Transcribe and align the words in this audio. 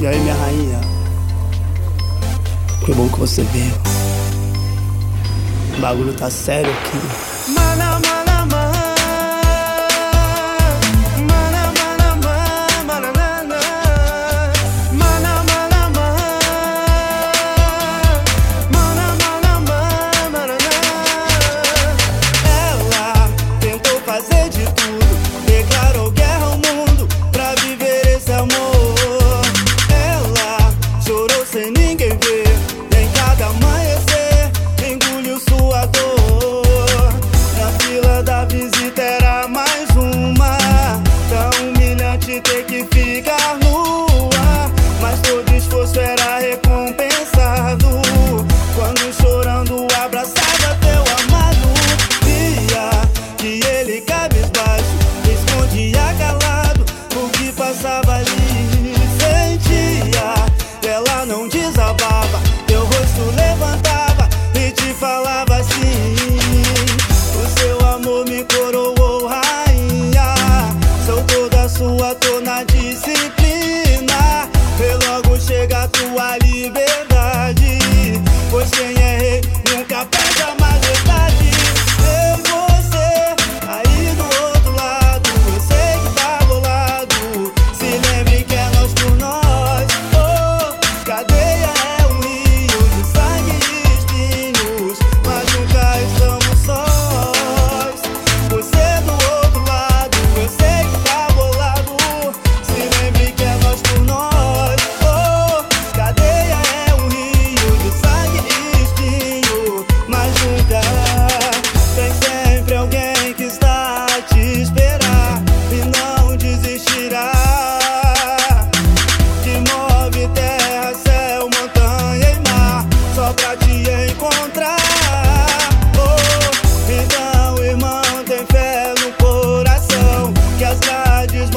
E 0.00 0.06
aí, 0.06 0.18
minha 0.18 0.34
rainha, 0.34 0.80
que 2.86 2.94
bom 2.94 3.06
que 3.10 3.20
você 3.20 3.42
veio. 3.42 3.74
O 5.76 5.80
bagulho 5.82 6.14
tá 6.14 6.30
sério 6.30 6.72
aqui. 6.72 7.50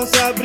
responsable. 0.00 0.37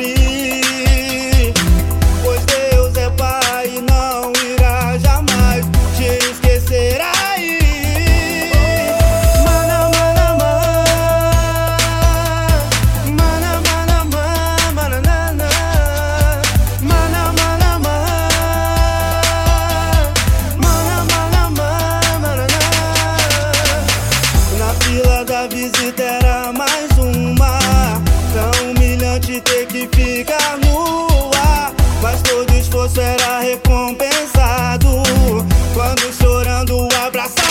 ficar 30.24 30.58
nua. 30.58 31.72
Mas 32.02 32.22
todo 32.22 32.50
esforço 32.54 33.00
era 33.00 33.40
recompensado. 33.40 35.02
Quando 35.74 36.12
chorando 36.12 36.88
abraçar. 37.06 37.43